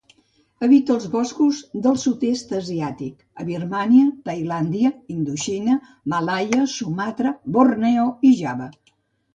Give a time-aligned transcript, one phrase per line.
[0.67, 5.77] Habita els boscos del Sud-est Asiàtic, a Birmània, Tailàndia, Indoxina,
[6.17, 8.75] Malaia, Sumatra, Borneo i Java.